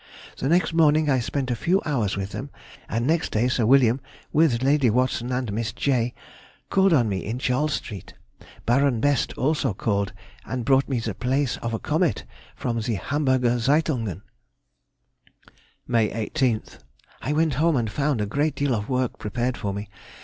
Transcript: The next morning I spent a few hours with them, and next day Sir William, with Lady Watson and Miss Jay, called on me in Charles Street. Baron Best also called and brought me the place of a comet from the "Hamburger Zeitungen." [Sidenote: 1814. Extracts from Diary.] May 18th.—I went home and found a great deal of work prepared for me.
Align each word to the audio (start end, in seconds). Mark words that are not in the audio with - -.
The 0.37 0.49
next 0.49 0.73
morning 0.73 1.11
I 1.11 1.19
spent 1.19 1.51
a 1.51 1.55
few 1.55 1.79
hours 1.85 2.17
with 2.17 2.31
them, 2.31 2.49
and 2.89 3.05
next 3.05 3.31
day 3.31 3.47
Sir 3.47 3.67
William, 3.67 4.01
with 4.33 4.63
Lady 4.63 4.89
Watson 4.89 5.31
and 5.31 5.53
Miss 5.53 5.71
Jay, 5.73 6.15
called 6.71 6.91
on 6.91 7.07
me 7.07 7.23
in 7.23 7.37
Charles 7.37 7.73
Street. 7.73 8.15
Baron 8.65 8.99
Best 8.99 9.31
also 9.33 9.75
called 9.75 10.11
and 10.43 10.65
brought 10.65 10.89
me 10.89 10.99
the 10.99 11.13
place 11.13 11.57
of 11.57 11.75
a 11.75 11.77
comet 11.77 12.23
from 12.55 12.79
the 12.79 12.95
"Hamburger 12.95 13.59
Zeitungen." 13.59 14.23
[Sidenote: 15.85 16.13
1814. 16.15 16.55
Extracts 16.55 16.75
from 16.79 16.87
Diary.] 17.21 17.21
May 17.21 17.29
18th.—I 17.29 17.33
went 17.33 17.53
home 17.59 17.75
and 17.75 17.91
found 17.91 18.21
a 18.21 18.25
great 18.25 18.55
deal 18.55 18.73
of 18.73 18.89
work 18.89 19.19
prepared 19.19 19.55
for 19.55 19.71
me. 19.71 19.87